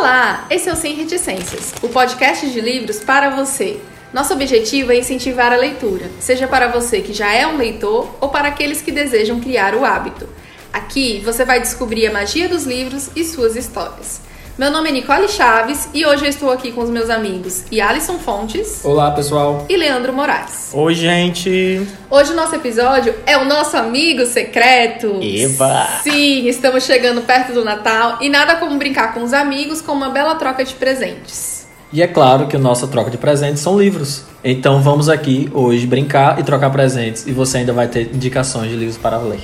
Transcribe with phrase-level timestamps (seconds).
[0.00, 3.82] Olá, esse é o Sem Reticências, o podcast de livros para você.
[4.14, 8.30] Nosso objetivo é incentivar a leitura, seja para você que já é um leitor ou
[8.30, 10.26] para aqueles que desejam criar o hábito.
[10.72, 14.22] Aqui você vai descobrir a magia dos livros e suas histórias.
[14.60, 18.18] Meu nome é Nicole Chaves e hoje eu estou aqui com os meus amigos Alisson
[18.18, 18.84] Fontes.
[18.84, 19.64] Olá, pessoal.
[19.70, 20.72] E Leandro Moraes.
[20.74, 21.80] Oi, gente.
[22.10, 25.18] Hoje o nosso episódio é o nosso amigo secreto.
[25.22, 26.00] Eba!
[26.02, 30.10] Sim, estamos chegando perto do Natal e nada como brincar com os amigos com uma
[30.10, 31.66] bela troca de presentes.
[31.90, 34.24] E é claro que a nossa troca de presentes são livros.
[34.44, 38.76] Então vamos aqui hoje brincar e trocar presentes e você ainda vai ter indicações de
[38.76, 39.40] livros para ler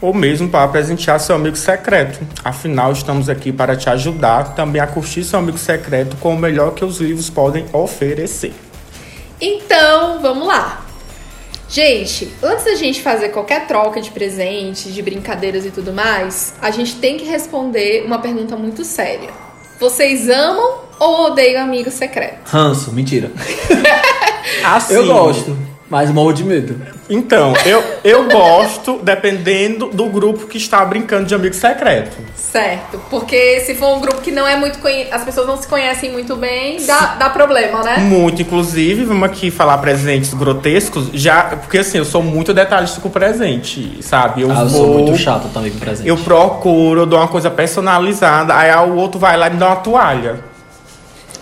[0.00, 2.20] ou mesmo para presentear seu amigo secreto.
[2.44, 6.72] Afinal, estamos aqui para te ajudar também a curtir seu amigo secreto com o melhor
[6.72, 8.52] que os livros podem oferecer.
[9.40, 10.84] Então, vamos lá.
[11.68, 16.70] Gente, antes da gente fazer qualquer troca de presentes, de brincadeiras e tudo mais, a
[16.70, 19.28] gente tem que responder uma pergunta muito séria.
[19.78, 22.40] Vocês amam ou odeiam amigo secreto?
[22.46, 23.30] Ranço, mentira.
[24.64, 25.56] assim, eu gosto.
[25.90, 26.76] Mas morro de medo.
[27.08, 32.16] Então, eu, eu gosto dependendo do grupo que está brincando de amigo secreto.
[32.36, 33.00] Certo.
[33.08, 36.12] Porque se for um grupo que não é muito conhecido, as pessoas não se conhecem
[36.12, 37.96] muito bem, dá, dá problema, né?
[37.98, 41.44] Muito, inclusive, vamos aqui falar presentes grotescos, já.
[41.44, 44.42] Porque assim, eu sou muito detalhista com presente, sabe?
[44.42, 46.06] Eu, ah, eu sou muito chato também com presente.
[46.06, 49.68] Eu procuro, eu dou uma coisa personalizada, aí o outro vai lá e me dá
[49.68, 50.40] uma toalha.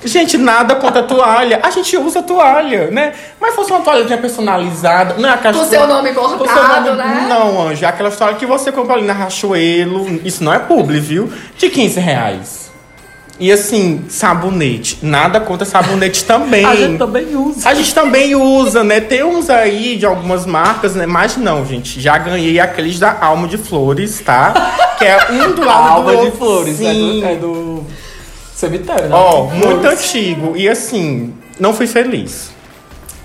[0.07, 1.61] Gente, nada contra a toalha.
[1.63, 3.13] A gente usa toalha, né?
[3.41, 5.15] Mas fosse uma toalha personalizada.
[5.19, 6.91] Não é aquela Com seu nome seu nome...
[6.97, 7.27] né?
[7.29, 7.85] Não, Anjo.
[7.85, 10.21] É aquela toalha que você compra ali na Rachuelo.
[10.25, 11.33] Isso não é publi, viu?
[11.59, 12.67] De 15 reais.
[13.39, 14.99] E assim, sabonete.
[15.03, 16.65] Nada contra sabonete também.
[16.65, 17.69] A gente também usa.
[17.69, 19.01] A gente também usa, né?
[19.01, 21.05] Tem uns aí de algumas marcas, né?
[21.05, 22.01] Mas não, gente.
[22.01, 24.55] Já ganhei aqueles da Alma de Flores, tá?
[24.99, 26.31] Que é um do lado Alma do outro.
[26.31, 27.25] de Flores, Sim.
[27.25, 27.29] é do...
[27.29, 27.87] É do
[28.57, 29.15] cemitério, né?
[29.15, 30.57] Ó, oh, muito antigo.
[30.57, 32.51] E assim, não fui feliz.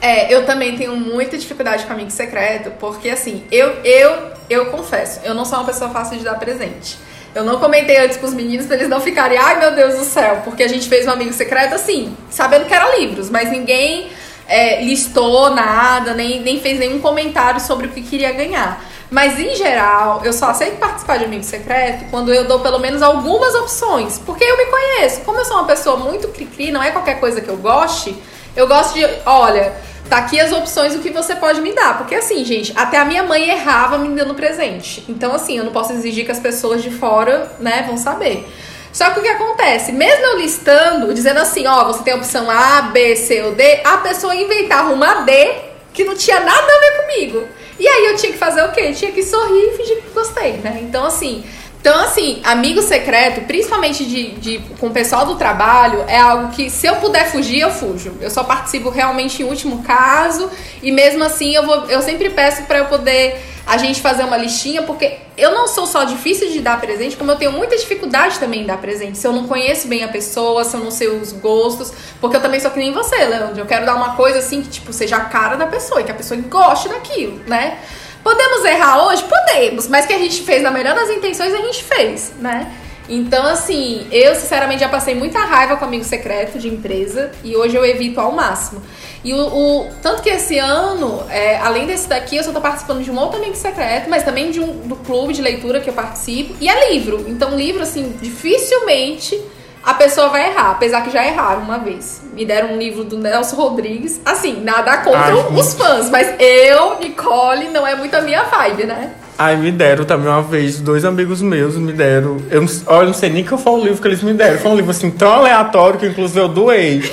[0.01, 5.19] É, eu também tenho muita dificuldade com amigo secreto, porque assim, eu, eu, eu confesso,
[5.23, 6.97] eu não sou uma pessoa fácil de dar presente.
[7.33, 10.03] Eu não comentei antes com os meninos pra eles não ficarem, ai meu Deus do
[10.03, 14.09] céu, porque a gente fez um amigo secreto assim, sabendo que era livros, mas ninguém
[14.47, 18.83] é, listou nada, nem, nem fez nenhum comentário sobre o que queria ganhar.
[19.11, 23.01] Mas em geral, eu só aceito participar de amigo secreto quando eu dou pelo menos
[23.01, 24.17] algumas opções.
[24.25, 25.19] Porque eu me conheço.
[25.21, 28.15] Como eu sou uma pessoa muito cri-cri, não é qualquer coisa que eu goste,
[28.55, 29.73] eu gosto de, olha,
[30.09, 31.97] tá aqui as opções do que você pode me dar.
[31.97, 35.03] Porque assim, gente, até a minha mãe errava me dando presente.
[35.09, 38.49] Então, assim, eu não posso exigir que as pessoas de fora, né, vão saber.
[38.93, 39.91] Só que o que acontece?
[39.91, 43.81] Mesmo eu listando, dizendo assim, ó, você tem a opção A, B, C ou D,
[43.83, 45.53] a pessoa inventava uma D
[45.93, 47.60] que não tinha nada a ver comigo.
[47.79, 48.81] E aí eu tinha que fazer o quê?
[48.89, 50.79] Eu tinha que sorrir e fingir que gostei, né?
[50.81, 51.43] Então, assim,
[51.81, 56.69] então, assim, amigo secreto, principalmente de, de, com o pessoal do trabalho, é algo que
[56.69, 58.13] se eu puder fugir, eu fujo.
[58.21, 60.47] Eu só participo realmente em último caso.
[60.83, 64.37] E mesmo assim, eu, vou, eu sempre peço para eu poder a gente fazer uma
[64.37, 68.37] listinha, porque eu não sou só difícil de dar presente, como eu tenho muita dificuldade
[68.37, 69.17] também em dar presente.
[69.17, 72.41] Se eu não conheço bem a pessoa, se eu não sei os gostos, porque eu
[72.41, 73.59] também sou que nem você, Leandro.
[73.59, 76.11] Eu quero dar uma coisa assim que, tipo, seja a cara da pessoa e que
[76.11, 77.79] a pessoa goste daquilo, né?
[78.23, 79.23] Podemos errar hoje?
[79.23, 82.71] Podemos, mas que a gente fez na melhor das intenções, a gente fez, né?
[83.09, 87.75] Então, assim, eu sinceramente já passei muita raiva com amigo secreto de empresa e hoje
[87.75, 88.81] eu evito ao máximo.
[89.23, 93.03] E o, o tanto que esse ano, é, além desse daqui, eu só tô participando
[93.03, 95.93] de um outro amigo secreto, mas também de um do clube de leitura que eu
[95.93, 96.55] participo.
[96.61, 97.25] E é livro.
[97.27, 99.39] Então, livro, assim, dificilmente
[99.83, 102.21] a pessoa vai errar, apesar que já erraram uma vez.
[102.33, 104.21] Me deram um livro do Nelson Rodrigues.
[104.23, 108.85] Assim, nada contra Ai, os fãs, mas eu, Nicole, não é muito a minha vibe,
[108.85, 109.11] né?
[109.37, 112.37] Ai, me deram também uma vez, dois amigos meus me deram.
[112.51, 114.59] Eu não, eu não sei nem qual foi o livro que eles me deram.
[114.59, 117.11] Foi um livro assim tão aleatório que inclusive eu doei.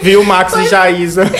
[0.00, 1.30] Viu, Max e Jaísa?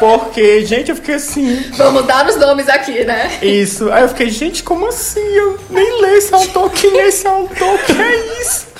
[0.00, 1.70] Porque, gente, eu fiquei assim.
[1.76, 3.30] Vamos dar os nomes aqui, né?
[3.40, 3.90] Isso.
[3.92, 5.20] Aí eu fiquei, gente, como assim?
[5.20, 6.70] Eu nem leio esse autor.
[6.70, 7.78] Quem é esse autor?
[7.78, 8.73] Que é isso?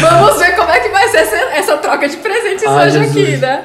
[0.00, 3.16] Vamos ver como é que vai ser essa, essa troca de presentes Ai, hoje Jesus.
[3.16, 3.64] aqui, né?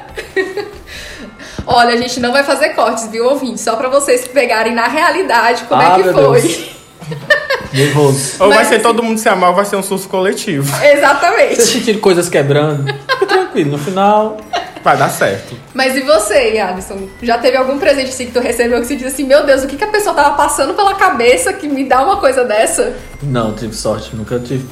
[1.66, 3.60] Olha, a gente não vai fazer cortes, viu, ouvinte?
[3.60, 6.40] Só pra vocês pegarem na realidade como é ah, é que foi.
[6.40, 6.70] Deus.
[7.72, 8.36] Nervoso.
[8.40, 10.68] Ou Mas, vai ser assim, todo mundo se amar ou vai ser um susto coletivo.
[10.84, 11.56] Exatamente.
[11.56, 13.72] Você sentir coisas quebrando, fica tranquilo.
[13.72, 14.38] No final,
[14.82, 15.56] vai dar certo.
[15.74, 17.08] Mas e você, Alisson?
[17.22, 19.66] Já teve algum presente assim que tu recebeu que você diz assim, meu Deus, o
[19.66, 22.94] que, que a pessoa tava passando pela cabeça que me dá uma coisa dessa?
[23.22, 24.66] Não, tive sorte, nunca tive.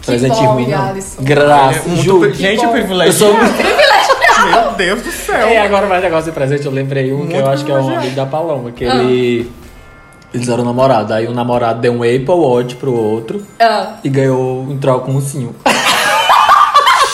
[0.00, 0.88] Que presente bom, ruim, não.
[0.88, 1.22] Alisson.
[1.22, 2.34] Graças, é, juro.
[2.34, 3.10] Gente, privilégio.
[3.10, 4.50] Eu sou privilegiado.
[4.50, 5.48] Meu Deus do céu.
[5.48, 7.74] É, agora mais negócio de presente, eu lembrei um muito que eu acho que é
[7.74, 8.96] um amigo da Paloma, que ah.
[8.96, 9.50] ele
[10.34, 11.10] Eles eram namorados.
[11.12, 15.16] Aí o namorado deu um Apple Watch pro outro Ah, e ganhou em troca um
[15.16, 15.54] ursinho.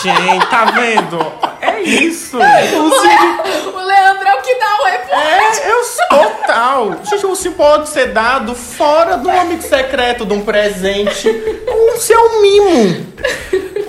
[0.03, 1.50] Gente, tá vendo?
[1.81, 2.37] É isso.
[2.37, 5.13] o Leandro é o que dá o Apple.
[5.13, 6.95] É, eu sou total.
[7.03, 11.29] Gente, o ursinho pode ser dado fora de um amigo secreto, de um presente.
[11.67, 13.07] Um seu mimo.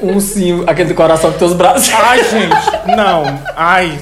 [0.02, 1.92] Um ursinho, aquele do coração com teus braços.
[1.92, 3.42] Ai, gente, não.
[3.56, 3.98] Ai.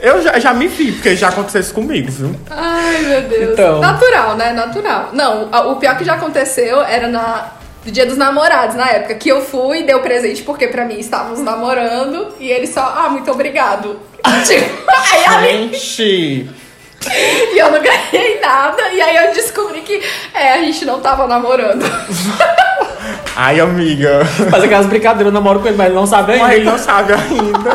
[0.00, 2.34] Eu já, já me vi, porque já aconteceu isso comigo, viu?
[2.50, 3.52] Ai, meu Deus.
[3.52, 3.80] Então.
[3.80, 4.52] Natural, né?
[4.52, 5.08] Natural.
[5.12, 9.28] Não, o pior que já aconteceu era na do Dia dos Namorados, na época que
[9.28, 13.98] eu fui o presente porque pra mim estávamos namorando e ele só, ah, muito obrigado.
[14.46, 16.50] Tipo, aí ali, Gente.
[17.54, 20.02] e eu não ganhei nada e aí eu descobri que
[20.34, 21.84] é, a gente não tava namorando.
[23.36, 24.24] Ai, amiga.
[24.50, 26.44] Faz aquelas brincadeiras, eu namoro com ele, mas ele não sabe ainda.
[26.44, 27.70] Mas ele não sabe ainda.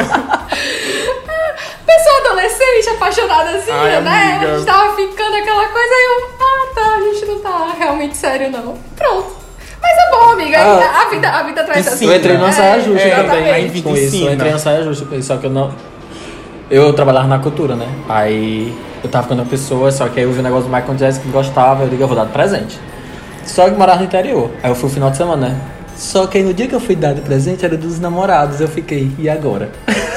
[1.85, 4.33] Pessoa adolescente, apaixonadazinha, Ai, né?
[4.33, 4.51] amiga.
[4.51, 8.17] A gente tava ficando aquela coisa aí eu, ah, tá, a gente não tá realmente
[8.17, 8.77] sério não.
[8.97, 9.42] Pronto.
[10.13, 10.57] Bom, amiga.
[10.59, 11.01] Ah.
[11.01, 12.05] a, vida, a vida traz assim.
[12.05, 14.15] Eu entrei numa É, saia justa é, também aí com isso.
[14.17, 15.71] Eu entrei numa saia justa com isso, só que eu não.
[16.69, 17.87] Eu trabalhava na cultura, né?
[18.07, 18.73] Aí
[19.03, 21.21] eu tava ficando uma pessoa, só que aí eu vi o negócio do Michael Jackson
[21.21, 22.79] que gostava, eu digo, eu vou dar de presente.
[23.43, 24.49] Só que morava no interior.
[24.61, 25.61] Aí eu fui no final de semana, né?
[25.95, 28.67] Só que aí no dia que eu fui dar de presente era dos namorados, eu
[28.67, 29.69] fiquei, e agora?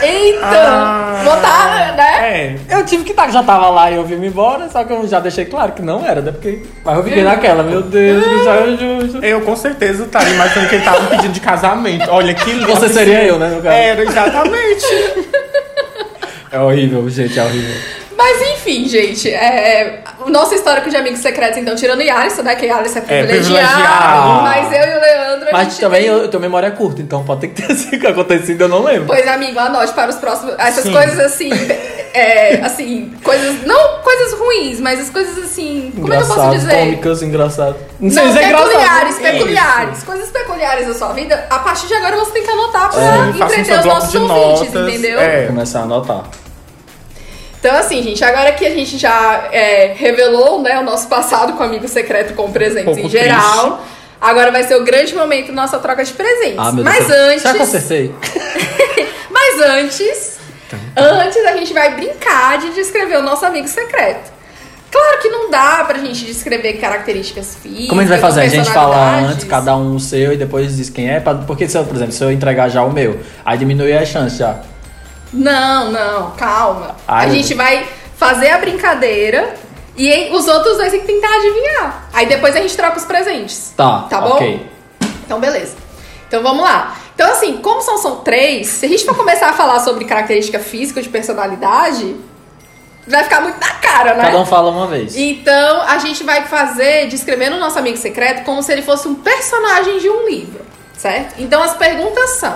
[0.02, 0.40] Eita!
[0.42, 1.22] Ah.
[1.24, 2.56] Botar, né?
[2.68, 2.76] É.
[2.78, 5.18] Eu tive que estar, já tava lá e eu vim embora, só que eu já
[5.20, 6.30] deixei claro que não era, né?
[6.30, 6.60] Porque.
[6.84, 9.26] Mas eu fiquei naquela, meu Deus, saia justa.
[9.26, 12.08] Eu com certeza estaria imaginando que ele tava me pedindo de casamento.
[12.10, 12.66] Olha que lindo.
[12.66, 13.74] Você seria eu, né, no caso?
[13.76, 14.84] Era, exatamente.
[16.52, 17.74] É horrível, gente, é horrível.
[18.16, 22.54] Mas enfim, gente, é, o nosso histórico de amigos secretos, então, tirando o Yalisson, né?
[22.56, 23.68] Que o Yalisson é privilegiado.
[23.68, 24.42] privilegiado.
[24.42, 27.02] mas eu e o Leandro, a Mas gente também tem- eu, eu tenho memória curta,
[27.02, 29.06] então pode ter que ter sido acontecido, eu não lembro.
[29.06, 30.54] Pois, amigo, anote para os próximos.
[30.58, 30.92] Essas Sim.
[30.92, 31.50] coisas assim.
[32.16, 33.64] É, assim, coisas.
[33.64, 35.92] Não coisas ruins, mas as coisas assim.
[35.94, 36.76] Como é que eu posso dizer?
[36.78, 37.76] cômicas, engraçado.
[38.00, 39.20] Não, Não, dizer peculiares, engraçado.
[39.38, 40.02] peculiares.
[40.02, 41.46] Coisas peculiares da sua vida.
[41.50, 44.72] A partir de agora você tem que anotar pra um entreter seu os nossos ouvintes,
[44.72, 44.88] notas.
[44.94, 45.20] entendeu?
[45.20, 45.46] É.
[45.46, 46.24] Começar a anotar.
[47.58, 51.62] Então, assim, gente, agora que a gente já é, revelou né, o nosso passado com
[51.64, 53.80] amigo secreto com presentes Pouco em geral,
[54.20, 56.58] agora vai ser o grande momento da nossa troca de presentes.
[56.58, 57.10] Ah, meu mas Deus.
[57.18, 57.44] antes.
[57.44, 58.14] Eu acertei?
[59.30, 60.35] Mas antes.
[60.96, 64.32] Antes a gente vai brincar de descrever o nosso amigo secreto.
[64.90, 67.88] Claro que não dá pra gente descrever características físicas.
[67.88, 68.40] Como a gente vai fazer?
[68.42, 71.20] A gente fala antes, cada um o seu, e depois diz quem é.
[71.20, 74.04] pra- Porque, se eu, por exemplo, se eu entregar já o meu, aí diminui a
[74.06, 74.60] chance já.
[75.32, 76.94] Não, não, calma.
[77.06, 77.58] Ai, a gente Deus.
[77.58, 77.86] vai
[78.16, 79.54] fazer a brincadeira
[79.96, 82.08] e os outros dois têm que tentar adivinhar.
[82.12, 83.74] Aí depois a gente troca os presentes.
[83.76, 84.34] Tá, Tá bom?
[84.34, 84.70] ok.
[85.26, 85.74] Então, beleza.
[86.28, 86.96] Então vamos lá.
[87.16, 90.58] Então, assim, como são, são três, se a gente for começar a falar sobre característica
[90.58, 92.14] física de personalidade,
[93.06, 94.24] vai ficar muito na cara, né?
[94.24, 95.16] Cada um fala uma vez.
[95.16, 99.14] Então, a gente vai fazer, descrevendo o nosso amigo secreto como se ele fosse um
[99.14, 100.60] personagem de um livro,
[100.92, 101.40] certo?
[101.40, 102.54] Então, as perguntas são: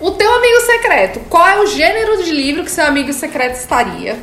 [0.00, 4.18] O teu amigo secreto, qual é o gênero de livro que seu amigo secreto estaria?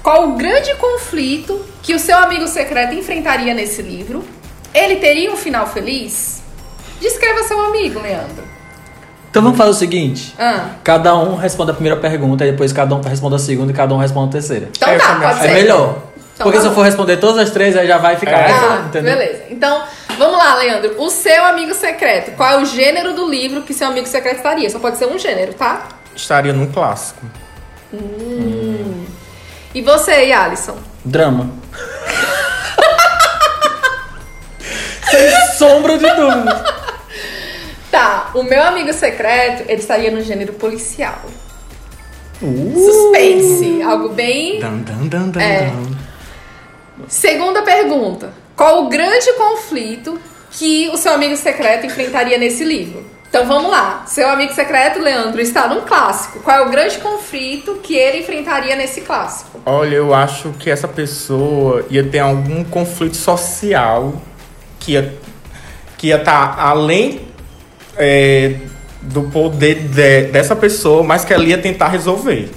[0.00, 4.24] Qual o grande conflito que o seu amigo secreto enfrentaria nesse livro?
[4.72, 6.40] Ele teria um final feliz?
[7.00, 8.55] Descreva seu amigo, Leandro.
[9.36, 12.94] Então vamos fazer o seguinte: Ah, cada um responde a primeira pergunta, e depois cada
[12.94, 14.68] um responde a segunda e cada um responde a terceira.
[14.74, 15.54] então É, tá, também pode acho É ser.
[15.54, 15.98] melhor.
[16.34, 16.76] Então Porque tá se eu bom.
[16.76, 18.50] for responder todas as três, aí já vai ficar É.
[18.50, 19.14] essa, Ah, entendeu?
[19.14, 19.42] beleza.
[19.50, 19.82] Então,
[20.18, 20.94] vamos lá, Leandro.
[21.02, 22.30] O seu amigo secreto.
[22.34, 24.70] Qual é o gênero do livro que seu amigo secreto estaria?
[24.70, 25.82] Só pode ser um gênero, tá?
[26.14, 27.20] Estaria num clássico.
[29.74, 30.78] E você, Alisson?
[31.04, 31.50] Drama.
[35.10, 36.75] Sem sombra de dúvida.
[37.96, 41.18] Tá, o meu amigo secreto, ele estaria no gênero policial.
[42.42, 42.74] Uh.
[42.74, 43.80] Suspense.
[43.80, 44.60] Algo bem.
[44.60, 45.70] Dan, dan, dan, dan, É.
[45.70, 45.96] dan.
[47.08, 48.34] Segunda pergunta.
[48.54, 53.02] Qual o grande conflito que o seu amigo secreto enfrentaria nesse livro?
[53.30, 54.04] Então vamos lá.
[54.06, 56.40] Seu amigo secreto, Leandro, está num clássico.
[56.40, 59.58] Qual é o grande conflito que ele enfrentaria nesse clássico?
[59.64, 64.20] Olha, eu acho que essa pessoa ia ter algum conflito social
[64.78, 65.16] que ia
[65.96, 67.25] que ia estar além
[67.98, 68.54] é,
[69.02, 72.50] do poder de- dessa pessoa, mas que ela ia tentar resolver.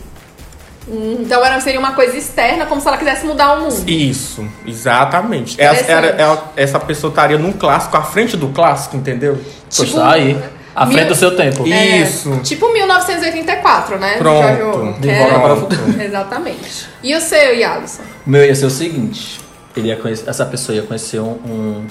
[0.88, 3.84] Hum, Então era, seria uma coisa externa, como se ela quisesse mudar o mundo.
[3.88, 5.60] Isso, exatamente.
[5.62, 9.40] Era- ela- essa pessoa estaria num clássico, à frente do clássico, entendeu?
[9.76, 10.38] Pois tá aí.
[10.76, 11.68] À frente mil- do seu tempo.
[11.68, 12.40] É, Isso.
[12.44, 14.14] Tipo 1984, né?
[14.14, 15.00] do Pronto.
[15.00, 15.82] De volta é- para o futuro.
[16.02, 16.88] Exatamente.
[17.04, 18.02] E o seu, Yalisson?
[18.26, 19.42] O meu ia ser o seguinte:
[19.76, 21.32] ele ia conhecer, essa pessoa ia conhecer um.
[21.46, 21.86] um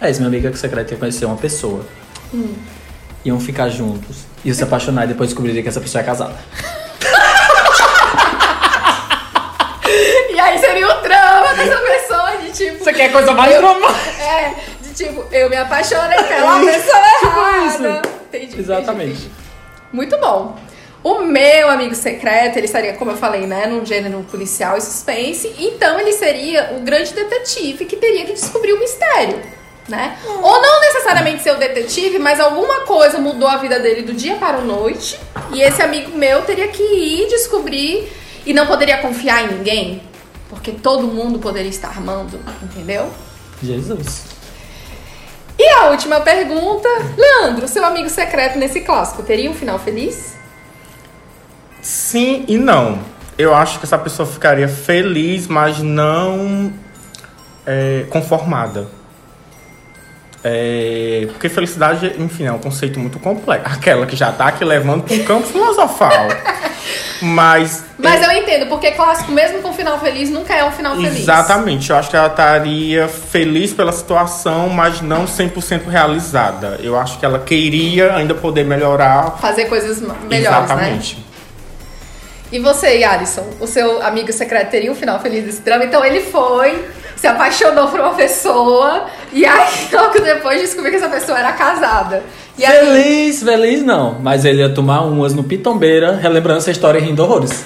[0.00, 1.84] é, esse meu amigo secreto ia conhecer uma pessoa.
[3.24, 4.24] Iam ficar juntos.
[4.44, 6.34] Iam se apaixonar e depois descobriria que essa pessoa é casada.
[10.30, 12.84] E aí seria o drama dessa pessoa de tipo.
[12.84, 14.22] Você quer coisa mais dramática?
[14.22, 18.02] É, de tipo, eu me apaixonei pela pessoa errada.
[18.28, 19.10] Entendi, Exatamente.
[19.10, 19.30] entendi.
[19.92, 20.56] Muito bom.
[21.04, 25.54] O meu amigo secreto, ele estaria, como eu falei, né, num gênero policial e suspense.
[25.58, 29.40] Então ele seria o grande detetive que teria que descobrir o mistério,
[29.88, 30.18] né?
[30.26, 34.36] Ou não necessariamente ser o detetive, mas alguma coisa mudou a vida dele do dia
[34.36, 35.18] para a noite.
[35.52, 38.10] E esse amigo meu teria que ir descobrir
[38.46, 40.02] e não poderia confiar em ninguém.
[40.48, 43.10] Porque todo mundo poderia estar armando, entendeu?
[43.62, 44.24] Jesus.
[45.58, 50.34] E a última pergunta, Leandro, seu amigo secreto nesse clássico teria um final feliz?
[51.80, 52.98] Sim e não.
[53.36, 56.72] Eu acho que essa pessoa ficaria feliz, mas não
[57.66, 58.88] é, conformada.
[60.46, 63.74] É, porque felicidade, enfim, é um conceito muito complexo.
[63.74, 66.12] Aquela que já tá aqui levando para um campo filosofal.
[67.22, 67.82] Mas.
[67.96, 71.20] Mas eu entendo, porque clássico, mesmo com final feliz, nunca é um final feliz.
[71.20, 76.78] Exatamente, eu acho que ela estaria feliz pela situação, mas não 100% realizada.
[76.82, 79.38] Eu acho que ela queria ainda poder melhorar.
[79.40, 80.38] Fazer coisas melhores, né?
[80.38, 81.24] Exatamente.
[82.52, 85.84] E você, Alisson, o seu amigo secreto teria um final feliz desse drama?
[85.84, 86.84] Então ele foi,
[87.16, 92.22] se apaixonou por uma pessoa, e aí logo depois descobriu que essa pessoa era casada.
[92.56, 94.18] E aí, Feliz, feliz não.
[94.20, 97.64] Mas ele ia tomar umas no Pitombeira, relembrando essa história e rindo horrores.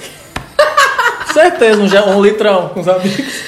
[1.33, 3.43] Certeza, um, um litrão com os amigos.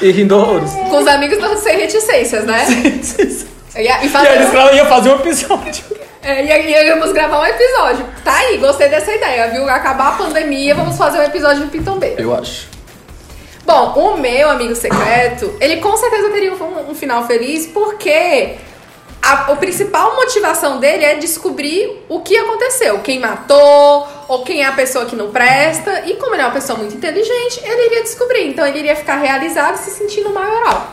[0.00, 0.70] E rindo horrores.
[0.72, 2.64] com os amigos não sem reticências, né?
[2.68, 5.84] E, e E aí fazer, eles iam fazer um episódio.
[6.22, 8.04] É, e e íamos gravar um episódio.
[8.24, 9.68] Tá aí, gostei dessa ideia, viu?
[9.68, 12.20] Acabar a pandemia, vamos fazer um episódio do Pitombeira.
[12.20, 12.75] Eu acho.
[13.66, 18.54] Bom, o meu amigo secreto, ele com certeza teria um, um final feliz, porque
[19.20, 24.66] a, a principal motivação dele é descobrir o que aconteceu, quem matou, ou quem é
[24.66, 26.04] a pessoa que não presta.
[26.06, 28.48] E como ele é uma pessoa muito inteligente, ele iria descobrir.
[28.50, 30.92] Então ele iria ficar realizado e se sentindo maioral.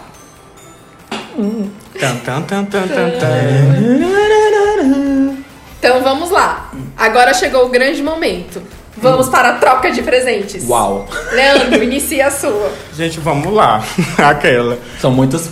[5.77, 6.71] Então vamos lá.
[6.97, 8.63] Agora chegou o grande momento.
[8.97, 10.67] Vamos para a troca de presentes.
[10.67, 11.07] Uau.
[11.31, 12.71] Leandro, inicia a sua.
[12.95, 13.83] Gente, vamos lá.
[14.17, 14.77] Aquela.
[14.99, 15.49] São muitas,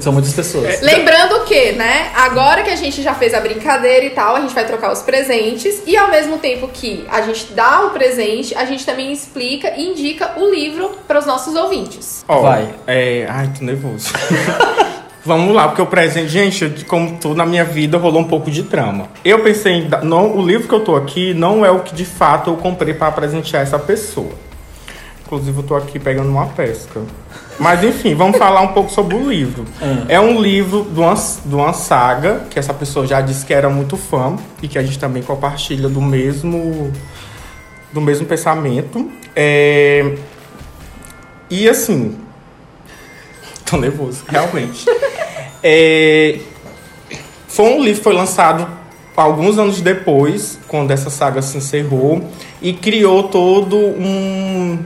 [0.00, 0.80] são muitas pessoas.
[0.80, 4.54] Lembrando que, né, agora que a gente já fez a brincadeira e tal, a gente
[4.54, 8.64] vai trocar os presentes e ao mesmo tempo que a gente dá o presente, a
[8.64, 12.24] gente também explica e indica o livro para os nossos ouvintes.
[12.28, 12.74] Ó, Vai.
[12.86, 13.26] É...
[13.28, 14.12] Ai, tô nervoso.
[15.24, 18.62] Vamos lá, porque o presente, gente, como tudo na minha vida, rolou um pouco de
[18.62, 19.08] trama.
[19.24, 19.88] Eu pensei em.
[20.02, 22.92] Não, o livro que eu tô aqui não é o que de fato eu comprei
[22.92, 24.32] para presentear essa pessoa.
[25.24, 27.00] Inclusive, eu tô aqui pegando uma pesca.
[27.58, 29.64] Mas enfim, vamos falar um pouco sobre o livro.
[29.80, 30.04] Hum.
[30.08, 33.70] É um livro de uma, de uma saga que essa pessoa já disse que era
[33.70, 36.92] muito fã e que a gente também compartilha do mesmo,
[37.92, 39.10] do mesmo pensamento.
[39.34, 40.16] É,
[41.48, 42.18] e assim,
[43.70, 44.84] tô nervoso, realmente.
[45.62, 46.38] É,
[47.48, 48.66] foi um livro que foi lançado
[49.16, 52.22] alguns anos depois, quando essa saga se encerrou,
[52.60, 54.78] e criou todo um.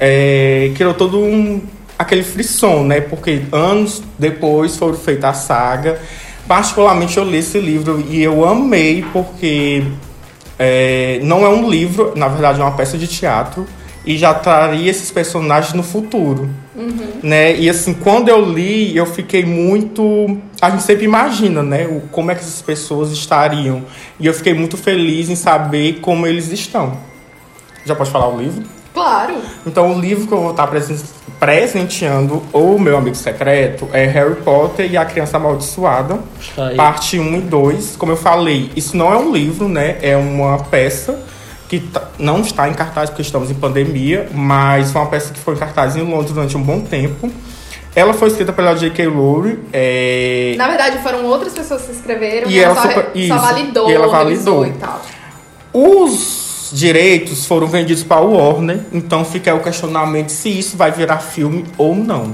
[0.00, 1.62] é, criou todo um.
[1.98, 3.00] aquele frisson, né?
[3.00, 6.00] Porque anos depois foram feita a saga.
[6.46, 9.84] Particularmente eu li esse livro e eu amei porque
[10.58, 13.66] é, não é um livro, na verdade é uma peça de teatro
[14.04, 16.50] e já traria esses personagens no futuro,
[17.22, 17.54] né?
[17.56, 22.30] E assim, quando eu li, eu fiquei muito, a gente sempre imagina, né, o, como
[22.30, 23.82] é que essas pessoas estariam.
[24.18, 26.96] E eu fiquei muito feliz em saber como eles estão.
[27.84, 28.62] Já pode falar o livro?
[28.94, 29.34] Claro.
[29.66, 30.98] Então, o livro que eu vou estar presen-
[31.40, 36.18] presenteando, ou meu amigo secreto, é Harry Potter e a Criança Amaldiçoada,
[36.54, 36.76] Tá aí.
[36.76, 37.96] parte 1 e 2.
[37.96, 39.96] Como eu falei, isso não é um livro, né?
[40.02, 41.18] É uma peça
[41.68, 45.40] que tá- não está em cartaz porque estamos em pandemia, mas foi uma peça que
[45.40, 47.30] foi em cartaz em Londres durante um bom tempo.
[47.94, 49.06] Ela foi escrita pela J.K.
[49.06, 49.58] Rowling.
[49.72, 50.54] É...
[50.56, 53.36] Na verdade, foram outras pessoas que se inscreveram E e ela ela só, super- só
[53.38, 54.66] validou, E ela validou.
[54.66, 55.02] e tal.
[55.72, 61.18] Os direitos foram vendidos para o Warner, então fica o questionamento se isso vai virar
[61.18, 62.32] filme ou não.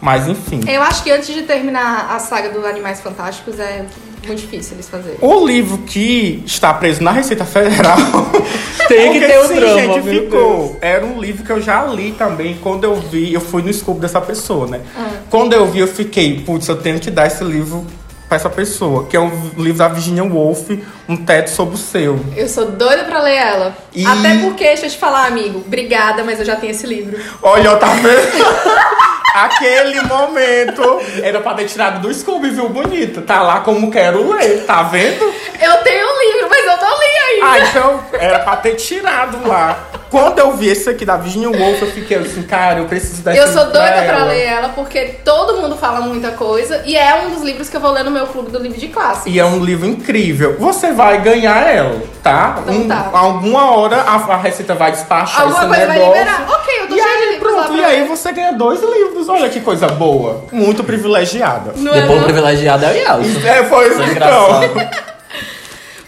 [0.00, 0.60] Mas enfim.
[0.66, 3.84] Eu acho que antes de terminar a saga dos Animais Fantásticos é
[4.28, 5.18] muito difícil eles fazerem.
[5.20, 7.96] O livro que está preso na Receita Federal.
[8.88, 10.76] Tem que ter o sim, drama, gente, ficou.
[10.80, 12.58] Era um livro que eu já li também.
[12.60, 14.80] Quando eu vi, eu fui no escopo dessa pessoa, né?
[14.96, 15.10] Ah.
[15.30, 17.86] Quando eu vi, eu fiquei, putz, eu tenho que dar esse livro
[18.28, 19.06] pra essa pessoa.
[19.06, 20.70] Que é um livro da Virginia Woolf,
[21.08, 22.18] Um Teto Sobre o Seu.
[22.36, 23.76] Eu sou doida pra ler ela.
[23.94, 27.16] E- Até porque, deixa eu te falar, amigo, obrigada, mas eu já tenho esse livro.
[27.42, 29.09] Olha, tá vendo?
[29.34, 32.68] Aquele momento era pra ter tirado do Scooby, viu?
[32.68, 33.22] Bonito.
[33.22, 35.24] Tá lá como quero ler, tá vendo?
[35.60, 37.46] Eu tenho um livro, mas eu não li ainda.
[37.46, 39.78] Ah, então era pra ter tirado lá.
[40.10, 43.38] Quando eu vi esse aqui da Virginia Woolf, eu fiquei assim, cara, eu preciso dessa
[43.38, 44.24] Eu sou doida pra ela.
[44.24, 47.80] ler ela porque todo mundo fala muita coisa e é um dos livros que eu
[47.80, 49.30] vou ler no meu clube do livro de classe.
[49.30, 50.56] E é um livro incrível.
[50.58, 52.58] Você vai ganhar ela, tá?
[52.66, 53.10] Então tá.
[53.12, 56.18] Alguma hora a, a Receita vai despachar Alguma esse coisa vai negócio.
[56.20, 56.46] liberar.
[56.50, 58.80] Ok, eu tô E cheia de aí, livros lá pronto, e aí você ganha dois
[58.82, 59.28] livros.
[59.28, 60.44] Olha que coisa boa.
[60.50, 61.72] Muito privilegiada.
[61.76, 62.24] Não é, Depois o não?
[62.24, 63.20] privilegiado é o.
[63.46, 64.62] É, foi Isso é então.
[64.64, 65.10] engraçado.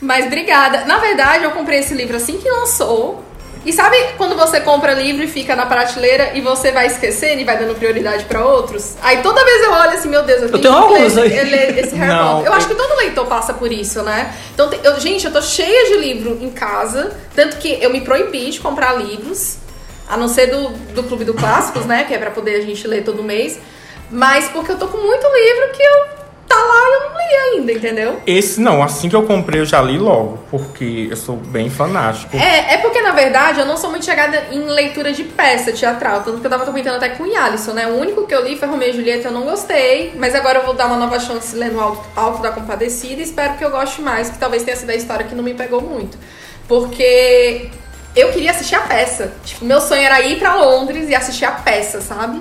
[0.01, 0.85] Mas obrigada.
[0.85, 3.23] Na verdade, eu comprei esse livro assim que lançou.
[3.65, 7.45] E sabe quando você compra livro e fica na prateleira e você vai esquecendo e
[7.45, 8.95] vai dando prioridade pra outros?
[9.01, 11.51] Aí toda vez eu olho assim, meu Deus, eu tenho tenho que alguns ler, aí.
[11.51, 12.47] ler esse Harry Não, Potter.
[12.49, 14.35] Eu acho eu- que todo leitor passa por isso, né?
[14.53, 18.51] Então, eu- gente, eu tô cheia de livro em casa, tanto que eu me proibi
[18.51, 19.59] de comprar livros,
[20.09, 22.03] a não ser do, do Clube do Clássicos, né?
[22.03, 23.61] Que é pra poder a gente ler todo mês.
[24.11, 26.22] Mas porque eu tô com muito livro que eu
[26.53, 28.21] tá lá e eu não li ainda, entendeu?
[28.27, 32.37] Esse não, assim que eu comprei eu já li logo, porque eu sou bem fanático.
[32.37, 36.23] É, é porque, na verdade, eu não sou muito chegada em leitura de peça teatral.
[36.23, 37.87] Tanto que eu tava comentando até com o Yalisson, né?
[37.87, 40.13] O único que eu li foi Romeu e Julieta, eu não gostei.
[40.17, 43.57] Mas agora eu vou dar uma nova chance lendo Alto, Alto da Compadecida e espero
[43.57, 46.19] que eu goste mais, que talvez tenha sido a história que não me pegou muito.
[46.69, 47.71] Porque
[48.15, 49.33] eu queria assistir a peça.
[49.45, 52.41] Tipo, meu sonho era ir pra Londres e assistir a peça, sabe?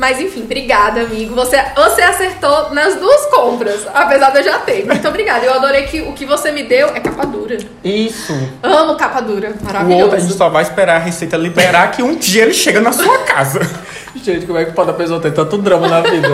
[0.00, 1.34] Mas enfim, obrigada, amigo.
[1.34, 4.86] Você, você acertou nas duas compras, apesar de eu já ter.
[4.86, 5.44] Muito obrigada.
[5.44, 7.58] Eu adorei que o que você me deu é capa dura.
[7.84, 8.32] Isso.
[8.62, 9.52] Amo capa dura.
[9.60, 10.02] O Maravilhoso.
[10.04, 12.92] outro a gente só vai esperar a Receita liberar que um dia ele chega na
[12.92, 13.60] sua casa.
[14.16, 16.28] Gente, como é que pode a pessoa ter tanto drama na vida?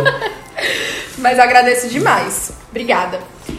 [1.19, 2.53] Mas agradeço demais.
[2.71, 3.19] Obrigada.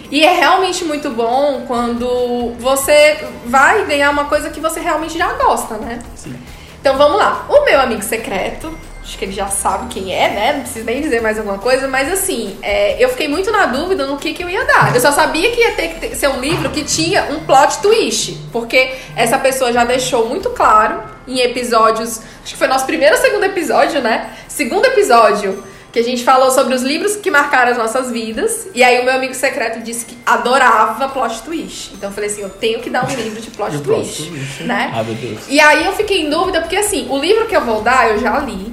[0.10, 5.34] E é realmente muito bom quando você vai ganhar uma coisa que você realmente já
[5.34, 6.00] gosta, né?
[6.16, 6.34] Sim.
[6.80, 7.46] Então vamos lá.
[7.50, 8.74] O meu amigo secreto,
[9.08, 10.54] acho que ele já sabe quem é, né?
[10.54, 14.06] Não preciso nem dizer mais alguma coisa, mas assim, é, eu fiquei muito na dúvida
[14.06, 14.94] no que, que eu ia dar.
[14.94, 17.78] Eu só sabia que ia ter que ter- ser um livro que tinha um plot
[17.82, 22.20] twist, porque essa pessoa já deixou muito claro em episódios.
[22.44, 24.30] Acho que foi nosso primeiro ou segundo episódio, né?
[24.50, 25.64] Segundo episódio.
[25.90, 28.68] Que a gente falou sobre os livros que marcaram as nossas vidas.
[28.76, 31.94] E aí o meu amigo secreto disse que adorava plot twist.
[31.94, 34.64] Então eu falei assim, eu tenho que dar um livro de plot twist, twist.
[34.64, 34.92] né?
[34.94, 35.40] Ah, meu Deus.
[35.48, 38.20] E aí eu fiquei em dúvida, porque assim, o livro que eu vou dar, eu
[38.20, 38.72] já li.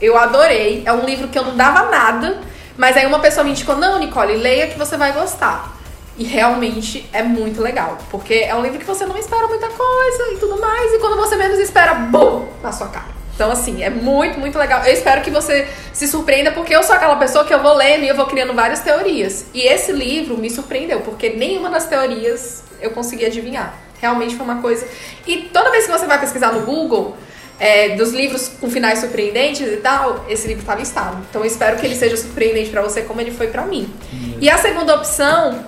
[0.00, 0.82] Eu adorei.
[0.86, 2.38] É um livro que eu não dava nada.
[2.76, 5.76] Mas aí uma pessoa me indicou, não, Nicole, leia que você vai gostar.
[6.16, 7.98] E realmente é muito legal.
[8.10, 10.92] Porque é um livro que você não espera muita coisa e tudo mais.
[10.92, 13.20] E quando você menos espera, bum, na sua cara.
[13.40, 14.84] Então, assim, é muito, muito legal.
[14.84, 18.04] Eu espero que você se surpreenda, porque eu sou aquela pessoa que eu vou lendo
[18.04, 19.46] e eu vou criando várias teorias.
[19.54, 23.74] E esse livro me surpreendeu, porque nenhuma das teorias eu consegui adivinhar.
[23.98, 24.86] Realmente foi uma coisa.
[25.26, 27.16] E toda vez que você vai pesquisar no Google,
[27.60, 31.18] é, dos livros com finais surpreendentes e tal, esse livro tá listado.
[31.28, 33.92] Então eu espero que ele seja surpreendente pra você como ele foi pra mim.
[34.40, 35.62] E a segunda opção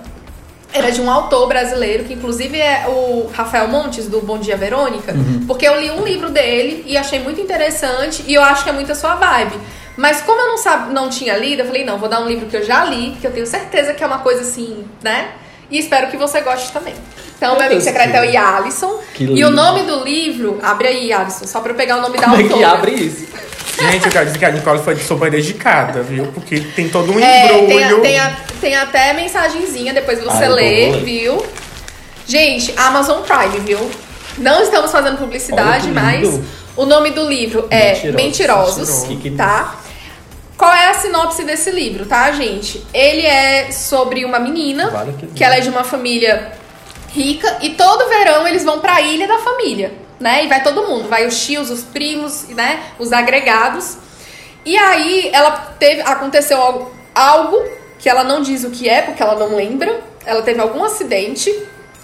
[0.73, 5.13] era de um autor brasileiro, que inclusive é o Rafael Montes, do Bom Dia Verônica,
[5.45, 8.73] porque eu li um livro dele e achei muito interessante e eu acho que é
[8.73, 9.55] muito a sua vibe.
[9.95, 10.91] Mas como eu não, sab...
[10.91, 13.27] não tinha lido, eu falei, não, vou dar um livro que eu já li, que
[13.27, 15.29] eu tenho certeza que é uma coisa assim, né?
[15.69, 16.95] E espero que você goste também.
[17.43, 18.99] Então, Meu amigo secreto é o Yalisson.
[19.19, 22.23] E o nome do livro, abre aí, Yalisson, só pra eu pegar o nome da
[22.23, 22.57] Como é autora.
[22.57, 23.27] que abre isso?
[23.91, 26.27] Gente, eu quero dizer que a Nicole foi super dedicada, viu?
[26.27, 28.01] Porque tem todo um É, tem, a- embrulho.
[28.01, 31.45] tem, a- tem até mensagenzinha, depois você vou lê, viu?
[32.25, 33.91] Gente, Amazon Prime, viu?
[34.37, 36.39] Não estamos fazendo publicidade, mas
[36.77, 39.05] o nome do livro é Mentirosos.
[39.09, 39.75] Mentirosos, tá?
[40.57, 42.85] Qual é a sinopse desse livro, tá, gente?
[42.93, 46.53] Ele é sobre uma menina Vale que- que ela é de uma família
[47.13, 50.43] rica e todo verão eles vão pra ilha da família, né?
[50.43, 52.81] E vai todo mundo, vai os tios, os primos, né?
[52.97, 53.97] Os agregados.
[54.65, 57.63] E aí ela teve aconteceu algo, algo
[57.99, 60.01] que ela não diz o que é, porque ela não lembra.
[60.25, 61.53] Ela teve algum acidente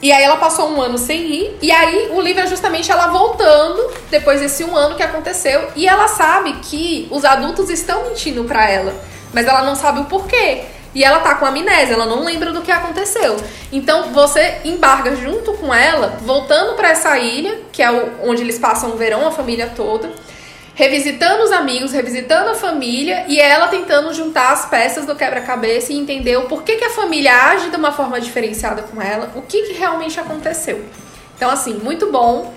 [0.02, 1.58] e aí ela passou um ano sem ir.
[1.62, 5.88] E aí o livro é justamente ela voltando depois desse um ano que aconteceu e
[5.88, 8.94] ela sabe que os adultos estão mentindo pra ela,
[9.34, 10.66] mas ela não sabe o porquê.
[10.94, 13.38] E ela tá com amnésia, ela não lembra do que aconteceu.
[13.72, 17.92] Então você embarga junto com ela, voltando pra essa ilha, que é
[18.24, 20.10] onde eles passam o verão, a família toda
[20.80, 25.98] revisitando os amigos, revisitando a família e ela tentando juntar as peças do quebra-cabeça e
[25.98, 29.64] entender o porquê que a família age de uma forma diferenciada com ela, o que,
[29.64, 30.86] que realmente aconteceu.
[31.36, 32.54] Então, assim, muito bom,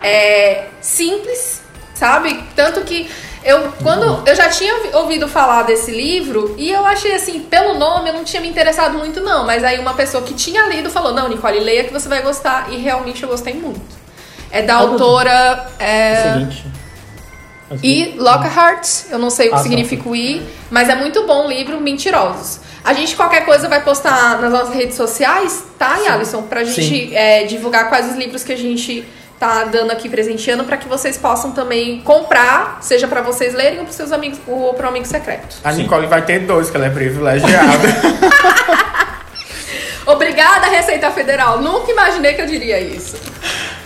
[0.00, 1.62] é simples,
[1.96, 2.44] sabe?
[2.54, 3.10] Tanto que
[3.44, 7.74] eu, quando eu já tinha ouvi- ouvido falar desse livro e eu achei assim, pelo
[7.78, 10.88] nome eu não tinha me interessado muito não, mas aí uma pessoa que tinha lido
[10.90, 13.80] falou, não, Nicole, leia que você vai gostar e realmente eu gostei muito.
[14.50, 15.66] É da que é autora...
[15.78, 16.64] é, Seguinte.
[17.82, 19.62] e Lockhart, eu não sei o que Ah, tá.
[19.64, 22.60] significa o I, mas é muito bom o livro Mentirosos.
[22.84, 26.42] A gente, qualquer coisa, vai postar nas nossas redes sociais, tá, Alisson?
[26.42, 29.04] Pra gente é, divulgar quais os livros que a gente
[29.44, 33.84] tá dando aqui presenteando para que vocês possam também comprar, seja para vocês lerem ou
[33.84, 35.56] para seus amigos ou para um amigo secreto.
[35.62, 37.88] A Nicole vai ter dois, que ela é privilegiada.
[40.06, 41.60] Obrigada, Receita Federal.
[41.60, 43.16] Nunca imaginei que eu diria isso.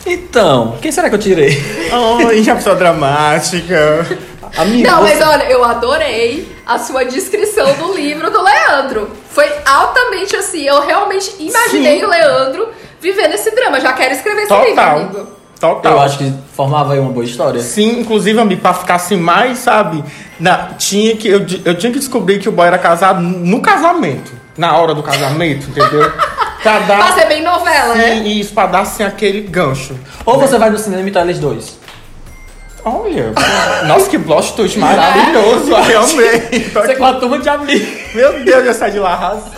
[0.06, 1.60] Então, quem será que eu tirei?
[2.26, 4.06] Ai, já pessoa dramática.
[4.56, 9.10] Amigo, Não, você- mas olha, eu adorei a sua descrição do livro do Leandro.
[9.30, 10.64] Foi altamente assim.
[10.64, 12.04] Eu realmente imaginei Sim.
[12.04, 12.68] o Leandro
[13.00, 13.80] vivendo esse drama.
[13.80, 14.96] Já quero escrever esse livro, Total.
[14.98, 15.37] amigo.
[15.60, 15.92] Total.
[15.92, 17.60] eu acho que formava aí uma boa história.
[17.60, 20.04] Sim, inclusive, amigo, pra ficar assim mais, sabe?
[20.38, 24.32] Na, tinha que, eu, eu tinha que descobrir que o boy era casado no casamento.
[24.56, 26.10] Na hora do casamento, entendeu?
[26.62, 26.98] Pra dar.
[26.98, 28.14] Pra ser bem novela, sim, né?
[28.16, 29.96] isso, pra dar assim aquele gancho.
[30.26, 31.78] Ou você vai no cinema e tá eles dois.
[32.84, 33.32] Olha,
[33.86, 35.74] nossa, que plot twist maravilhoso.
[35.74, 36.70] Ai, eu amei.
[36.72, 38.14] Tô Você com a turma de amigos.
[38.14, 39.52] Meu Deus, eu saí de lá arrasado.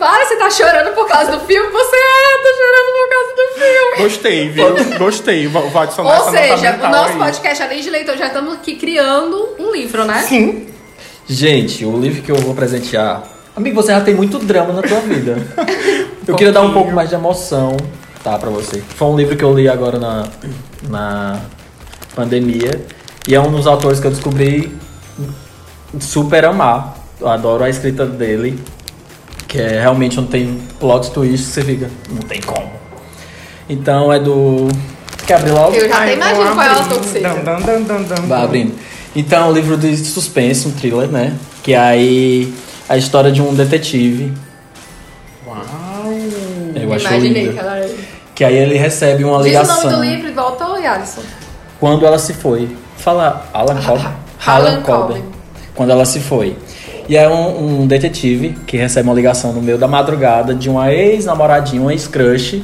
[0.00, 1.70] Para, você tá chorando por causa do filme?
[1.70, 4.02] Você é, tô chorando por causa do filme.
[4.02, 4.98] Gostei, viu?
[4.98, 5.46] Gostei.
[5.46, 7.18] Vou vou adicionar Ou seja, o nosso aí.
[7.18, 10.22] podcast, além de leitor, já estamos aqui criando um livro, né?
[10.22, 10.68] Sim.
[11.28, 13.24] Gente, o livro que eu vou presentear.
[13.54, 15.36] Amigo, você já tem muito drama na tua vida.
[16.26, 17.76] Eu queria dar um pouco mais de emoção,
[18.22, 18.80] tá, pra você.
[18.94, 20.28] Foi um livro que eu li agora na,
[20.88, 21.40] na
[22.14, 22.86] pandemia.
[23.26, 24.72] E é um dos autores que eu descobri
[25.98, 26.96] super amar.
[27.20, 28.62] Eu adoro a escrita dele.
[29.50, 31.90] Que é realmente não tem plot twist você fica.
[32.08, 32.70] Não tem como.
[33.68, 34.68] Então é do.
[35.26, 35.74] Quer abrir logo?
[35.74, 37.28] Eu já até imagino qual é o autor que seja.
[37.30, 38.22] Dan, dan, dan, dan, dan.
[38.28, 38.74] Vai abrindo.
[39.14, 41.36] Então, é um livro de suspense, um thriller, né?
[41.64, 42.54] Que aí
[42.88, 44.32] a história de um detetive.
[45.44, 45.58] Uau.
[46.76, 47.52] Eu acho Imaginei lindo.
[47.54, 47.90] que ela era.
[48.36, 49.82] Que aí ele recebe uma Diz o ligação.
[49.90, 51.22] nome do livro e volta o Alisson.
[51.80, 52.68] Quando ela se foi.
[52.96, 54.08] Fala Alan Cobb.
[54.46, 54.80] Alan.
[54.82, 55.24] Cobb.
[55.74, 56.56] Quando ela se foi.
[57.10, 60.92] E é um, um detetive que recebe uma ligação no meio da madrugada de uma
[60.92, 62.62] ex-namoradinha, uma ex-crush,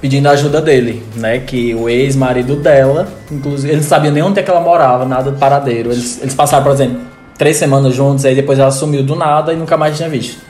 [0.00, 1.40] pedindo ajuda dele, né?
[1.40, 5.30] Que o ex-marido dela, inclusive, ele não sabia nem onde é que ela morava, nada
[5.30, 5.92] de paradeiro.
[5.92, 6.98] Eles, eles passaram, por exemplo,
[7.36, 10.40] três semanas juntos, aí depois ela sumiu do nada e nunca mais tinha visto.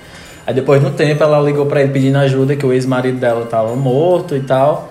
[0.46, 3.74] Aí depois, no tempo, ela ligou pra ele pedindo ajuda, que o ex-marido dela tava
[3.74, 4.90] morto e tal.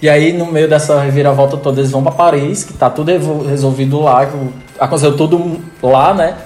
[0.00, 3.12] E aí, no meio dessa reviravolta toda, eles vão pra Paris, que tá tudo
[3.46, 4.26] resolvido lá,
[4.80, 6.36] aconteceu tudo lá, né?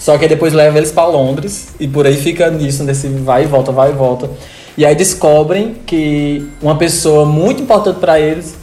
[0.00, 3.44] Só que aí depois leva eles pra Londres e por aí fica nisso, nesse vai
[3.44, 4.28] e volta, vai e volta.
[4.76, 8.56] E aí descobrem que uma pessoa muito importante pra eles,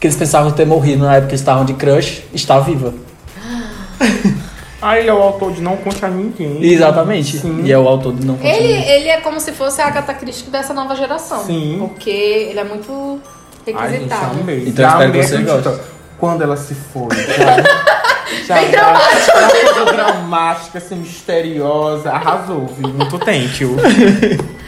[0.00, 2.92] que eles pensavam ter morrido na época que estavam de crush, está viva.
[4.82, 6.56] Ah, ele é o autor de Não Conte a Ninguém.
[6.64, 7.36] Exatamente.
[7.38, 7.60] Sim.
[7.64, 8.88] E é o autor de Não Conte Ele, Ninguém.
[8.92, 11.44] ele é como se fosse a Agatha Christie dessa nova geração.
[11.44, 11.76] Sim.
[11.80, 13.20] Porque ele é muito
[13.66, 14.40] Ai, gente, requisitado.
[14.40, 14.64] amei.
[14.66, 15.80] Então, Já espero que você goste.
[16.18, 17.08] Quando ela se foi.
[18.54, 22.10] Bem Uma coisa dramática, assim, misteriosa.
[22.10, 22.88] Arrasou, viu?
[22.88, 23.18] Muito
[23.60, 23.76] you.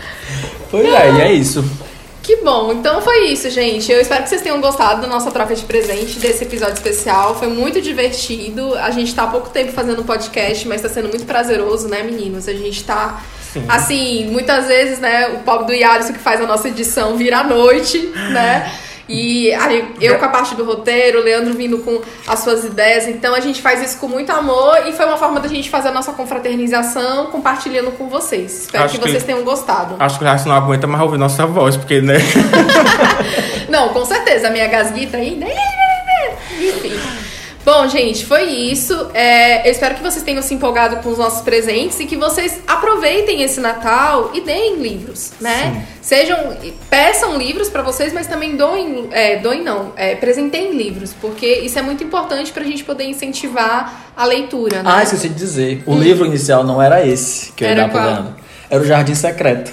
[0.71, 1.63] Pois é, e é isso.
[2.23, 3.91] Que bom, então foi isso, gente.
[3.91, 7.35] Eu espero que vocês tenham gostado da nossa troca de presente, desse episódio especial.
[7.35, 8.75] Foi muito divertido.
[8.77, 12.49] A gente tá há pouco tempo fazendo podcast, mas tá sendo muito prazeroso, né, meninos?
[12.49, 13.21] A gente tá.
[13.53, 13.65] Sim.
[13.69, 17.45] Assim, muitas vezes, né, o pobre do Yalisson que faz a nossa edição vira à
[17.45, 17.99] noite,
[18.31, 18.73] né?
[19.13, 23.07] E aí, eu com a parte do roteiro, o Leandro vindo com as suas ideias.
[23.07, 25.89] Então a gente faz isso com muito amor e foi uma forma da gente fazer
[25.89, 28.63] a nossa confraternização compartilhando com vocês.
[28.63, 29.97] Espero que que- vocês tenham gostado.
[29.99, 32.15] Acho que o resto não aguenta mais ouvir nossa voz, porque, né?
[33.69, 35.39] Não, com certeza, a minha gasguita aí.
[37.75, 39.09] Bom, gente, foi isso.
[39.15, 42.61] É, eu espero que vocês tenham se empolgado com os nossos presentes e que vocês
[42.67, 45.87] aproveitem esse Natal e deem livros, né?
[46.03, 46.55] Sejam,
[46.91, 51.79] peçam livros pra vocês, mas também doem, é, doem não, é, presentem livros, porque isso
[51.79, 54.93] é muito importante pra gente poder incentivar a leitura, né?
[54.93, 55.83] Ah, esqueci de dizer.
[55.87, 58.05] O livro inicial não era esse que eu ia Era dar qual?
[58.05, 58.35] Leandro.
[58.69, 59.73] Era o Jardim Secreto.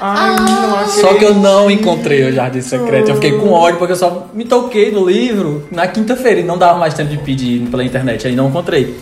[0.00, 1.00] Ai, acredito.
[1.00, 3.10] Só que eu não encontrei o Jardim Secreto.
[3.10, 6.56] Eu fiquei com ódio porque eu só me toquei no livro na quinta-feira e não
[6.56, 8.26] dava mais tempo de pedir pela internet.
[8.26, 8.96] Aí não encontrei.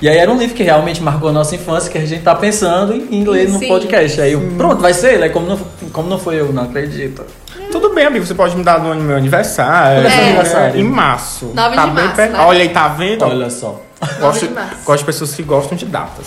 [0.00, 2.34] E aí era um livro que realmente marcou a nossa infância, que a gente tá
[2.34, 4.20] pensando em, em ler no podcast.
[4.20, 5.24] Aí eu, pronto, vai ser ele.
[5.24, 5.58] Aí como não,
[5.92, 7.24] como não foi eu, não acredito.
[7.72, 8.24] Tudo bem, amigo.
[8.24, 10.06] Você pode me dar no meu aniversário.
[10.06, 10.26] É né?
[10.28, 10.80] aniversário?
[10.80, 11.52] Em março.
[11.52, 12.38] 9 tá de bem março, né?
[12.40, 13.24] Olha aí, tá vendo?
[13.24, 13.82] Olha só.
[14.20, 14.48] Gosto,
[14.84, 16.26] gosto de pessoas que gostam de datas.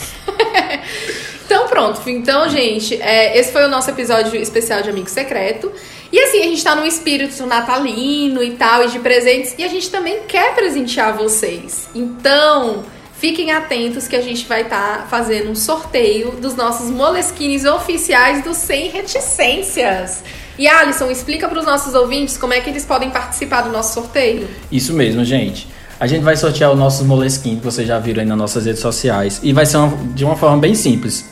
[1.71, 5.71] Pronto, então gente, é, esse foi o nosso episódio especial de Amigo Secreto.
[6.11, 9.69] E assim, a gente tá num espírito natalino e tal, e de presentes, e a
[9.69, 11.87] gente também quer presentear vocês.
[11.95, 12.83] Então,
[13.17, 18.53] fiquem atentos que a gente vai estar fazendo um sorteio dos nossos moleskines oficiais do
[18.53, 20.25] Sem Reticências.
[20.59, 23.93] E Alisson, explica para os nossos ouvintes como é que eles podem participar do nosso
[23.93, 24.45] sorteio.
[24.69, 25.69] Isso mesmo, gente.
[25.97, 28.81] A gente vai sortear os nossos moleskins que vocês já viram aí nas nossas redes
[28.81, 29.39] sociais.
[29.41, 31.30] E vai ser uma- de uma forma bem simples.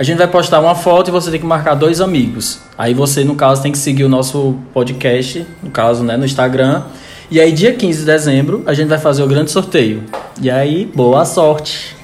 [0.00, 2.58] A gente vai postar uma foto e você tem que marcar dois amigos.
[2.78, 6.84] Aí você, no caso, tem que seguir o nosso podcast, no caso, né, no Instagram.
[7.30, 10.02] E aí, dia 15 de dezembro, a gente vai fazer o grande sorteio.
[10.40, 11.94] E aí, boa sorte!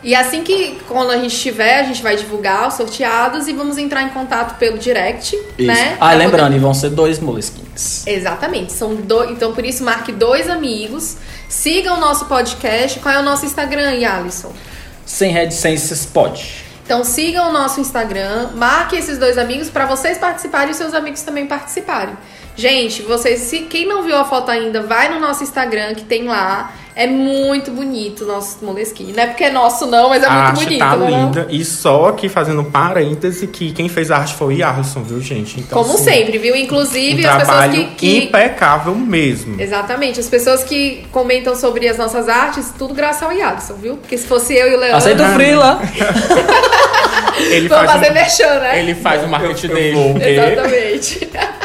[0.00, 3.76] E assim que quando a gente tiver, a gente vai divulgar os sorteados e vamos
[3.78, 5.66] entrar em contato pelo direct, Isso.
[5.66, 5.96] né?
[6.00, 8.06] Ah, Pra lembrando, poder- e vão ser dois moleskins.
[8.06, 8.72] Exatamente.
[8.72, 11.16] São dois, então por isso marque dois amigos.
[11.48, 13.00] Sigam o nosso podcast.
[13.00, 14.52] Qual é o nosso Instagram, aí, Alisson?
[15.04, 16.69] Sem reticências, pode.
[16.90, 21.22] Então sigam o nosso Instagram, marque esses dois amigos para vocês participarem e seus amigos
[21.22, 22.16] também participarem.
[22.56, 26.24] Gente, vocês, se quem não viu a foto ainda, vai no nosso Instagram que tem
[26.24, 26.72] lá.
[26.94, 29.12] É muito bonito o nosso Moleskine.
[29.12, 31.10] Não é porque é nosso não, mas é a muito arte bonito, tá né?
[31.10, 31.46] linda.
[31.50, 35.20] E só aqui fazendo um parêntese que quem fez a arte foi o Yarson, viu,
[35.20, 35.60] gente?
[35.60, 36.54] Então, Como assim, sempre, viu?
[36.54, 39.60] Um Inclusive as pessoas que, que impecável mesmo.
[39.60, 40.20] Exatamente.
[40.20, 43.96] As pessoas que comentam sobre as nossas artes, tudo graças ao Yadson, viu?
[43.96, 45.80] Porque se fosse eu e o Leandro, Aceita o frila!
[47.50, 48.78] Ele vamos fazer um, merchan, né?
[48.80, 49.94] ele faz o marketing Eu- eu dele.
[49.94, 50.22] vou.
[50.22, 51.30] Exatamente.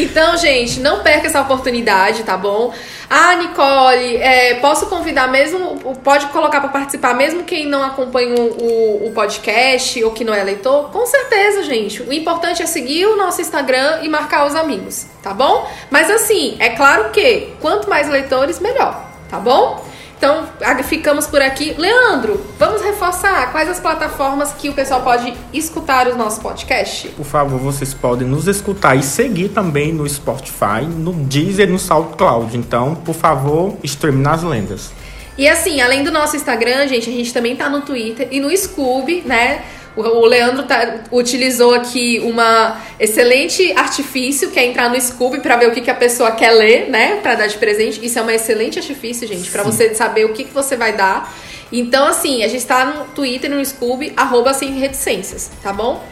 [0.00, 2.72] Então, gente, não perca essa oportunidade, tá bom?
[3.10, 9.06] Ah, Nicole, é, posso convidar mesmo, pode colocar pra participar mesmo quem não acompanha o-
[9.08, 10.90] o podcast ou que não é leitor?
[10.90, 12.00] Com certeza, gente.
[12.02, 15.68] O importante é seguir o nosso Instagram e marcar os amigos, tá bom?
[15.90, 19.84] Mas assim, é claro que quanto mais leitores, melhor, tá bom?
[20.18, 20.48] Então,
[20.82, 21.76] ficamos por aqui.
[21.78, 27.08] Leandro, vamos reforçar quais as plataformas que o pessoal pode escutar o nosso podcast?
[27.10, 31.78] Por favor, vocês podem nos escutar e seguir também no Spotify, no Deezer e no
[31.78, 32.56] SoundCloud.
[32.56, 34.90] Então, por favor, streame nas lendas.
[35.38, 38.54] E assim, além do nosso Instagram, gente, a gente também tá no Twitter e no
[38.56, 39.62] Scooby, né?
[40.00, 45.68] O Leandro tá- utilizou aqui uma excelente artifício, que é entrar no Scooby pra ver
[45.68, 47.18] o que, que a pessoa quer ler, né?
[47.22, 48.04] Pra dar de presente.
[48.04, 51.32] Isso é um excelente artifício, gente, pra você saber o que, que você vai dar.
[51.72, 56.02] Então, assim, a gente tá no Twitter no Scooby, arroba sem reticências, tá bom?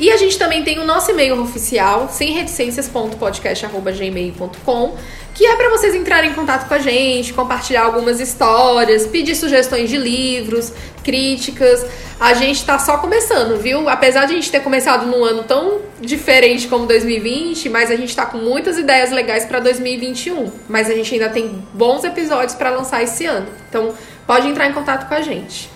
[0.00, 4.96] E a gente também tem o nosso e-mail oficial, semreticências.podcast.gmail.com,
[5.34, 9.90] que é para vocês entrarem em contato com a gente, compartilhar algumas histórias, pedir sugestões
[9.90, 11.84] de livros, críticas.
[12.20, 13.88] A gente tá só começando, viu?
[13.88, 18.14] Apesar de a gente ter começado num ano tão diferente como 2020, mas a gente
[18.14, 20.52] tá com muitas ideias legais para 2021.
[20.68, 23.48] Mas a gente ainda tem bons episódios para lançar esse ano.
[23.68, 23.92] Então,
[24.24, 25.68] pode entrar em contato com a gente.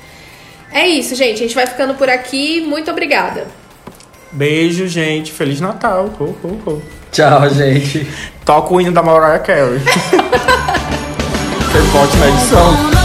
[0.71, 1.35] É isso, gente.
[1.35, 2.61] A gente vai ficando por aqui.
[2.61, 3.49] Muito obrigada.
[4.31, 5.33] Beijo, gente.
[5.33, 6.14] Feliz Natal.
[6.21, 6.97] Ho, ho, ho.
[7.12, 8.07] Tchau, gente.
[8.44, 9.81] Toca o hino da Mariah Carey.
[9.81, 12.97] Você pode na edição.